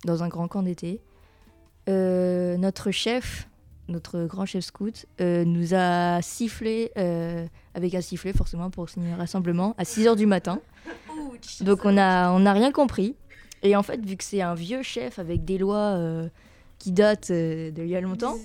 dans 0.04 0.22
un 0.22 0.28
grand 0.28 0.46
camp 0.48 0.62
d'été. 0.62 1.00
Notre 1.88 2.90
chef, 2.92 3.48
notre 3.88 4.24
grand 4.26 4.46
chef 4.46 4.64
scout, 4.64 5.06
nous 5.18 5.74
a 5.74 6.22
sifflé, 6.22 6.92
avec 7.74 7.94
un 7.94 8.00
sifflet 8.00 8.32
forcément 8.32 8.70
pour 8.70 8.88
signer 8.88 9.12
un 9.12 9.16
rassemblement, 9.16 9.74
à 9.78 9.82
6h 9.84 10.16
du 10.16 10.26
matin. 10.26 10.60
Donc 11.62 11.84
on 11.84 11.96
a, 11.96 12.30
on 12.30 12.46
a 12.46 12.52
rien 12.52 12.70
compris. 12.72 13.16
Et 13.62 13.74
en 13.76 13.82
fait, 13.82 14.04
vu 14.04 14.16
que 14.16 14.24
c'est 14.24 14.40
un 14.40 14.54
vieux 14.54 14.82
chef 14.82 15.18
avec 15.18 15.44
des 15.44 15.58
lois 15.58 15.98
qui 16.78 16.92
datent 16.92 17.30
d'il 17.32 17.86
y 17.88 17.96
a 17.96 18.00
longtemps, 18.00 18.36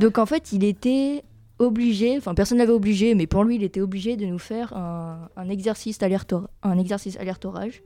donc 0.00 0.18
en 0.18 0.26
fait, 0.26 0.52
il 0.52 0.62
était 0.64 1.24
obligé, 1.58 2.16
enfin 2.16 2.34
personne 2.34 2.58
l'avait 2.58 2.72
obligé, 2.72 3.14
mais 3.14 3.26
pour 3.26 3.44
lui, 3.44 3.56
il 3.56 3.62
était 3.62 3.80
obligé 3.80 4.16
de 4.16 4.26
nous 4.26 4.38
faire 4.38 4.76
un, 4.76 5.48
exercice 5.48 5.98
un 6.62 6.78
exercice 6.78 7.16
alerte 7.16 7.44
orage. 7.44 7.82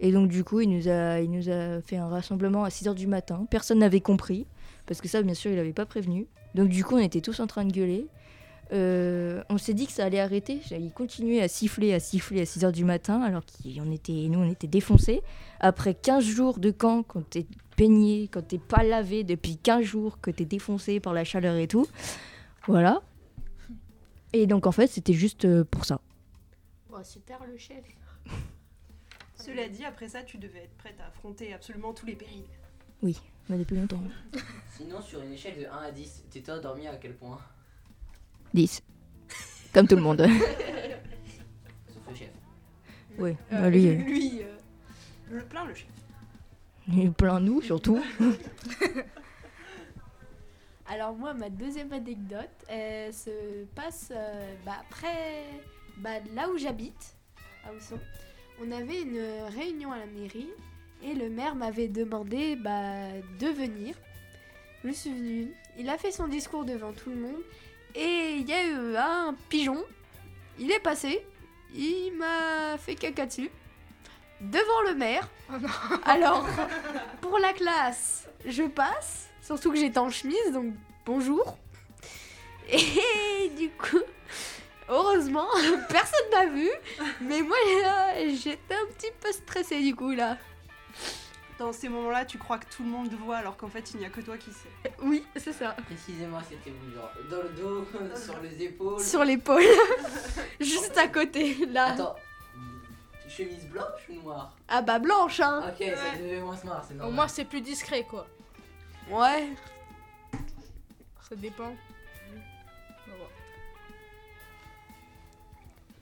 Et 0.00 0.12
donc 0.12 0.28
du 0.28 0.44
coup, 0.44 0.60
il 0.60 0.68
nous 0.68 0.88
a, 0.88 1.20
il 1.20 1.30
nous 1.30 1.48
a 1.48 1.80
fait 1.80 1.96
un 1.96 2.08
rassemblement 2.08 2.64
à 2.64 2.68
6h 2.68 2.94
du 2.94 3.06
matin. 3.06 3.46
Personne 3.50 3.78
n'avait 3.78 4.00
compris, 4.00 4.46
parce 4.86 5.00
que 5.00 5.08
ça, 5.08 5.22
bien 5.22 5.34
sûr, 5.34 5.50
il 5.50 5.56
n'avait 5.56 5.72
pas 5.72 5.86
prévenu. 5.86 6.26
Donc 6.54 6.68
du 6.68 6.84
coup, 6.84 6.96
on 6.96 6.98
était 6.98 7.20
tous 7.20 7.40
en 7.40 7.46
train 7.46 7.64
de 7.64 7.72
gueuler. 7.72 8.06
Euh, 8.72 9.42
on 9.50 9.58
s'est 9.58 9.74
dit 9.74 9.86
que 9.86 9.92
ça 9.92 10.04
allait 10.04 10.20
arrêter. 10.20 10.60
Il 10.70 10.90
continuait 10.92 11.40
à 11.42 11.48
siffler, 11.48 11.92
à 11.92 12.00
siffler 12.00 12.40
à 12.40 12.44
6h 12.44 12.72
du 12.72 12.84
matin, 12.84 13.20
alors 13.20 13.42
qu'on 13.44 13.92
était, 13.92 14.28
nous, 14.28 14.40
on 14.40 14.50
était 14.50 14.66
défoncés. 14.66 15.22
Après 15.60 15.94
15 15.94 16.24
jours 16.24 16.58
de 16.58 16.70
camp, 16.70 17.02
quand 17.02 17.28
t'es 17.28 17.46
peigné, 17.76 18.28
quand 18.30 18.46
t'es 18.46 18.58
pas 18.58 18.82
lavé 18.82 19.24
depuis 19.24 19.56
15 19.56 19.84
jours, 19.84 20.20
que 20.20 20.30
t'es 20.30 20.44
défoncé 20.44 21.00
par 21.00 21.12
la 21.12 21.24
chaleur 21.24 21.56
et 21.56 21.68
tout. 21.68 21.86
Voilà. 22.66 23.02
Et 24.34 24.48
donc 24.48 24.66
en 24.66 24.72
fait, 24.72 24.88
c'était 24.88 25.12
juste 25.12 25.44
euh, 25.44 25.62
pour 25.64 25.84
ça. 25.84 26.00
Bon, 26.90 26.98
c'est 27.04 27.24
tard 27.24 27.46
le 27.46 27.56
chef. 27.56 27.84
Cela 29.36 29.68
dit, 29.68 29.84
après 29.84 30.08
ça, 30.08 30.24
tu 30.24 30.38
devais 30.38 30.64
être 30.64 30.74
prête 30.76 30.98
à 31.00 31.06
affronter 31.06 31.54
absolument 31.54 31.92
tous 31.94 32.04
les 32.06 32.16
périls. 32.16 32.42
Mais 33.02 33.58
depuis 33.58 33.76
longtemps. 33.76 34.02
Sinon, 34.76 35.00
sur 35.02 35.20
une 35.22 35.32
échelle 35.32 35.60
de 35.60 35.66
1 35.66 35.70
à 35.70 35.90
10, 35.92 36.24
t'étais 36.30 36.50
endormi 36.50 36.88
à 36.88 36.96
quel 36.96 37.14
point? 37.14 37.38
10. 38.54 38.82
Comme 39.72 39.86
tout 39.86 39.96
le 39.96 40.02
monde. 40.02 40.20
Sauf 41.88 42.02
le 42.08 42.14
chef. 42.16 42.30
oui, 43.18 43.36
Euh, 43.52 43.60
bah, 43.60 43.70
lui, 43.70 43.94
Lui, 43.94 44.42
euh, 44.42 44.56
Le 45.30 45.44
plein, 45.44 45.64
le 45.64 45.74
chef. 45.74 45.86
il 46.88 47.12
plein 47.12 47.38
nous 47.38 47.62
surtout. 47.62 48.02
Alors 50.86 51.14
moi, 51.14 51.32
ma 51.32 51.48
deuxième 51.48 51.92
anecdote, 51.92 52.50
elle 52.68 53.14
se 53.14 53.64
passe 53.74 54.08
euh, 54.14 54.54
bah, 54.66 54.76
après 54.80 55.44
bah, 55.96 56.10
là 56.34 56.48
où 56.50 56.58
j'habite, 56.58 57.16
à 57.66 57.72
Ousson. 57.72 57.98
On 58.60 58.70
avait 58.70 59.02
une 59.02 59.22
réunion 59.56 59.92
à 59.92 59.98
la 59.98 60.06
mairie 60.06 60.50
et 61.02 61.14
le 61.14 61.28
maire 61.28 61.54
m'avait 61.54 61.88
demandé 61.88 62.56
bah, 62.56 63.08
de 63.40 63.46
venir. 63.48 63.96
Je 64.84 64.90
suis 64.90 65.10
venue. 65.10 65.54
Il 65.78 65.88
a 65.88 65.96
fait 65.96 66.12
son 66.12 66.28
discours 66.28 66.64
devant 66.64 66.92
tout 66.92 67.10
le 67.10 67.16
monde 67.16 67.42
et 67.94 68.36
il 68.36 68.48
y 68.48 68.52
a 68.52 68.66
eu 68.66 68.96
un 68.96 69.34
pigeon. 69.48 69.82
Il 70.58 70.70
est 70.70 70.80
passé. 70.80 71.26
Il 71.74 72.12
m'a 72.16 72.76
fait 72.78 72.94
caca 72.94 73.26
dessus. 73.26 73.50
Devant 74.40 74.82
le 74.88 74.94
maire. 74.94 75.28
Oh. 75.50 75.54
Alors, 76.04 76.46
pour 77.20 77.38
la 77.38 77.52
classe, 77.52 78.28
je 78.46 78.64
passe. 78.64 79.30
Surtout 79.44 79.70
que 79.72 79.76
j'étais 79.78 79.98
en 79.98 80.08
chemise, 80.10 80.52
donc 80.52 80.72
bonjour. 81.04 81.58
Et 82.68 83.50
du 83.58 83.68
coup, 83.70 84.00
heureusement, 84.88 85.46
personne 85.90 86.30
n'a 86.32 86.46
vu. 86.46 86.70
Mais 87.20 87.42
moi, 87.42 87.56
j'étais 88.42 88.74
un 88.74 88.86
petit 88.96 89.10
peu 89.20 89.30
stressée 89.32 89.80
du 89.82 89.94
coup 89.94 90.12
là. 90.12 90.38
Dans 91.58 91.72
ces 91.72 91.88
moments-là, 91.88 92.24
tu 92.24 92.36
crois 92.38 92.58
que 92.58 92.64
tout 92.74 92.82
le 92.82 92.88
monde 92.88 93.10
te 93.10 93.14
voit 93.14 93.36
alors 93.36 93.56
qu'en 93.56 93.68
fait, 93.68 93.92
il 93.92 94.00
n'y 94.00 94.06
a 94.06 94.08
que 94.08 94.20
toi 94.22 94.36
qui 94.36 94.50
sais. 94.50 94.92
Oui, 95.02 95.24
c'est 95.36 95.52
ça. 95.52 95.76
Précisément, 95.86 96.40
c'était 96.48 96.72
genre 96.94 97.12
dans 97.30 97.42
le 97.42 97.50
dos, 97.50 97.86
sur 98.16 98.40
les 98.40 98.62
épaules. 98.64 99.00
Sur 99.00 99.24
l'épaule. 99.24 99.62
Juste 100.58 100.96
à 100.98 101.06
côté, 101.06 101.54
là. 101.66 101.92
Attends, 101.92 102.16
chemise 103.28 103.66
blanche 103.66 104.00
ou 104.08 104.14
noire? 104.22 104.56
Ah 104.68 104.80
bah 104.82 104.98
blanche, 104.98 105.38
hein. 105.40 105.62
Ok, 105.68 105.86
ça 105.94 106.18
devait 106.18 106.40
moins 106.40 106.56
se 106.56 106.66
marrer, 106.66 106.82
c'est 106.88 106.94
Au 106.94 106.98
normal. 106.98 107.14
moins 107.14 107.28
c'est 107.28 107.44
plus 107.44 107.60
discret 107.60 108.04
quoi. 108.08 108.26
Ouais. 109.10 109.48
Ça 111.28 111.36
dépend. 111.36 111.74
On 113.06 113.10
va 113.10 113.16
voir. 113.16 113.28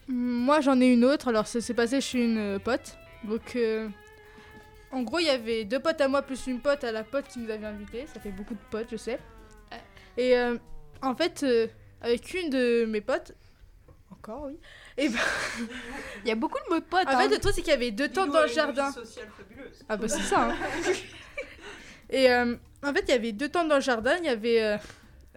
Moi 0.08 0.60
j'en 0.60 0.80
ai 0.80 0.86
une 0.92 1.04
autre, 1.04 1.28
alors 1.28 1.46
ça 1.46 1.60
s'est 1.60 1.74
passé 1.74 2.00
chez 2.00 2.24
une 2.24 2.38
euh, 2.38 2.58
pote. 2.58 2.96
Donc 3.24 3.54
euh, 3.56 3.88
en 4.90 5.02
gros 5.02 5.18
il 5.20 5.26
y 5.26 5.30
avait 5.30 5.64
deux 5.64 5.78
potes 5.80 6.00
à 6.00 6.08
moi 6.08 6.22
plus 6.22 6.46
une 6.46 6.60
pote 6.60 6.82
à 6.84 6.92
la 6.92 7.04
pote 7.04 7.26
qui 7.28 7.38
nous 7.38 7.50
avait 7.50 7.66
invités. 7.66 8.06
Ça 8.12 8.20
fait 8.20 8.30
beaucoup 8.32 8.54
de 8.54 8.60
potes 8.70 8.88
je 8.90 8.96
sais. 8.96 9.18
Et 10.16 10.36
euh, 10.36 10.58
en 11.00 11.14
fait 11.14 11.42
euh, 11.44 11.66
avec 12.00 12.34
une 12.34 12.50
de 12.50 12.84
mes 12.84 13.00
potes, 13.00 13.32
encore 14.10 14.44
oui. 14.46 14.58
Et 14.98 15.08
ben, 15.08 15.18
Il 16.24 16.28
y 16.28 16.32
a 16.32 16.34
beaucoup 16.34 16.58
de 16.68 16.74
mots 16.74 16.80
de 16.80 16.84
potes. 16.84 17.06
en 17.06 17.10
hein. 17.12 17.20
fait 17.20 17.28
le 17.28 17.38
truc 17.38 17.54
c'est 17.54 17.62
qu'il 17.62 17.70
y 17.70 17.76
avait 17.76 17.92
deux 17.92 18.08
tentes 18.08 18.30
dans 18.32 18.42
le 18.42 18.48
jardin. 18.48 18.90
sociale 18.92 19.28
fabuleuse. 19.36 19.82
Ah 19.88 19.96
bah 19.96 20.08
c'est 20.08 20.20
ça. 20.22 20.50
hein. 20.50 20.56
Et 22.12 22.30
euh, 22.30 22.54
en 22.84 22.92
fait, 22.94 23.04
il 23.08 23.10
y 23.10 23.14
avait 23.14 23.32
deux 23.32 23.48
tentes 23.48 23.68
dans 23.68 23.74
le 23.76 23.80
jardin. 23.80 24.16
Il 24.18 24.24
y 24.26 24.28
avait 24.28 24.62
euh, 24.62 24.76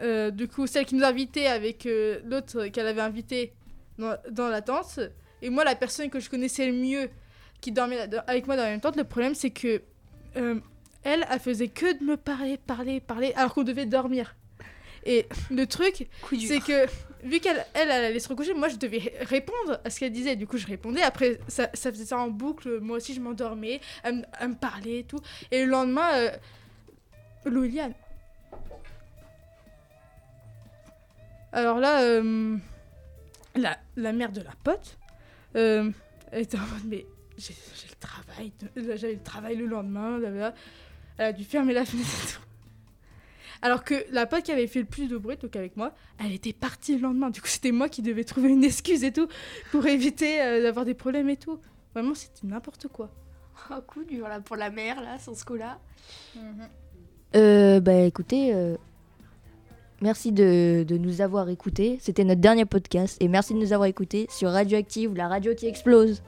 euh, 0.01 0.29
du 0.31 0.47
coup 0.47 0.67
celle 0.67 0.85
qui 0.85 0.93
nous 0.95 1.03
invitait 1.03 1.47
avec 1.47 1.87
l'autre 2.25 2.67
qu'elle 2.67 2.87
avait 2.87 3.01
invitée 3.01 3.53
dans, 3.97 4.15
dans 4.29 4.49
la 4.49 4.61
tente. 4.61 4.99
Et 5.41 5.49
moi, 5.49 5.63
la 5.63 5.75
personne 5.75 6.09
que 6.09 6.19
je 6.19 6.29
connaissais 6.29 6.67
le 6.67 6.73
mieux 6.73 7.09
qui 7.61 7.71
dormait 7.71 8.07
avec 8.27 8.45
moi 8.45 8.55
dans 8.55 8.63
la 8.63 8.69
même 8.69 8.81
tente, 8.81 8.97
le 8.97 9.03
problème 9.05 9.33
c'est 9.35 9.49
que 9.51 9.81
elle, 11.03 11.25
elle 11.31 11.39
faisait 11.39 11.67
que 11.67 11.97
de 11.97 12.03
me 12.03 12.17
parler, 12.17 12.57
parler, 12.57 12.99
parler, 12.99 13.31
alors 13.35 13.53
qu'on 13.53 13.63
devait 13.63 13.85
dormir. 13.85 14.35
Et 15.05 15.27
le 15.51 15.67
truc, 15.67 16.07
c'est 16.47 16.59
que 16.59 16.87
vu 17.23 17.39
qu'elle 17.39 17.63
elle, 17.75 17.89
elle 17.91 18.05
allait 18.05 18.19
se 18.19 18.27
recoucher, 18.27 18.55
moi 18.55 18.69
je 18.69 18.75
devais 18.77 18.97
ré- 18.97 19.13
répondre 19.21 19.79
à 19.85 19.89
ce 19.91 19.99
qu'elle 19.99 20.11
disait. 20.11 20.35
Du 20.35 20.47
coup, 20.47 20.57
je 20.57 20.65
répondais. 20.65 21.03
Après, 21.03 21.39
ça, 21.47 21.69
ça 21.75 21.91
faisait 21.91 22.05
ça 22.05 22.17
en 22.17 22.29
boucle. 22.29 22.79
Moi 22.79 22.97
aussi, 22.97 23.13
je 23.13 23.21
m'endormais. 23.21 23.79
Elle, 24.03 24.15
me- 24.15 24.23
elle 24.41 24.49
me 24.49 24.55
parlait 24.55 24.99
et 24.99 25.03
tout. 25.03 25.19
Et 25.51 25.63
le 25.63 25.69
lendemain, 25.69 26.09
euh, 26.15 26.31
Loliane. 27.45 27.93
Alors 31.51 31.79
là, 31.79 32.01
euh, 32.01 32.57
la, 33.55 33.77
la 33.95 34.11
mère 34.11 34.31
de 34.31 34.41
la 34.41 34.51
pote, 34.63 34.97
euh, 35.55 35.89
elle 36.31 36.41
était 36.41 36.57
en 36.57 36.61
mode, 36.67 36.85
mais 36.85 37.05
j'ai 37.37 37.53
le 37.89 37.95
travail, 37.99 38.51
j'avais 38.75 39.13
le 39.13 39.23
travail 39.23 39.55
le 39.55 39.65
lendemain, 39.65 40.17
blablabla. 40.19 40.53
Elle 41.17 41.25
a 41.27 41.33
dû 41.33 41.45
fermer 41.45 41.73
la 41.73 41.85
fenêtre 41.85 42.09
et 42.09 42.33
tout. 42.33 42.41
Alors 43.61 43.85
que 43.85 44.05
la 44.11 44.25
pote 44.25 44.43
qui 44.43 44.51
avait 44.51 44.67
fait 44.67 44.79
le 44.79 44.85
plus 44.85 45.07
de 45.07 45.17
bruit, 45.17 45.37
donc 45.37 45.55
avec 45.55 45.77
moi, 45.77 45.95
elle 46.19 46.33
était 46.33 46.51
partie 46.53 46.95
le 46.97 47.01
lendemain. 47.03 47.29
Du 47.29 47.41
coup, 47.41 47.47
c'était 47.47 47.71
moi 47.71 47.87
qui 47.87 48.01
devais 48.01 48.25
trouver 48.25 48.49
une 48.49 48.63
excuse 48.65 49.03
et 49.05 49.13
tout 49.13 49.29
pour 49.71 49.85
éviter 49.87 50.41
euh, 50.41 50.61
d'avoir 50.61 50.83
des 50.83 50.93
problèmes 50.93 51.29
et 51.29 51.37
tout. 51.37 51.59
Vraiment, 51.93 52.13
c'était 52.13 52.45
n'importe 52.45 52.89
quoi. 52.89 53.09
Un 53.69 53.79
coup 53.79 54.03
dur 54.03 54.27
là 54.27 54.41
pour 54.41 54.57
la 54.57 54.69
mère 54.69 55.01
là, 55.01 55.17
sur 55.17 55.35
ce 55.35 55.45
coup-là. 55.45 55.79
Euh, 57.35 57.79
bah 57.79 58.01
écoutez, 58.01 58.53
euh, 58.53 58.75
merci 60.01 60.31
de, 60.31 60.83
de 60.87 60.97
nous 60.97 61.21
avoir 61.21 61.49
écoutés. 61.49 61.97
C'était 62.01 62.23
notre 62.23 62.41
dernier 62.41 62.65
podcast 62.65 63.17
et 63.21 63.27
merci 63.27 63.53
de 63.53 63.59
nous 63.59 63.73
avoir 63.73 63.87
écoutés 63.87 64.27
sur 64.29 64.51
Radioactive, 64.51 65.15
la 65.15 65.27
radio 65.27 65.53
qui 65.55 65.67
explose. 65.67 66.21